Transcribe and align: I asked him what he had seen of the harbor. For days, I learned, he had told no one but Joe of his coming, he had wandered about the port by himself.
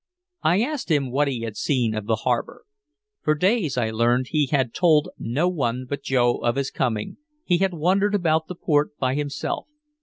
I 0.41 0.61
asked 0.63 0.89
him 0.89 1.11
what 1.11 1.27
he 1.27 1.41
had 1.41 1.55
seen 1.55 1.93
of 1.93 2.07
the 2.07 2.15
harbor. 2.25 2.63
For 3.21 3.35
days, 3.35 3.77
I 3.77 3.91
learned, 3.91 4.29
he 4.31 4.47
had 4.47 4.73
told 4.73 5.09
no 5.19 5.47
one 5.47 5.85
but 5.87 6.01
Joe 6.01 6.37
of 6.39 6.55
his 6.55 6.71
coming, 6.71 7.17
he 7.45 7.59
had 7.59 7.75
wandered 7.75 8.15
about 8.15 8.47
the 8.47 8.55
port 8.55 8.97
by 8.97 9.13
himself. 9.13 9.67